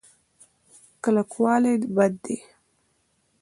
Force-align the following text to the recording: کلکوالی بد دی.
کلکوالی 1.03 1.75
بد 1.95 2.13
دی. 2.23 2.37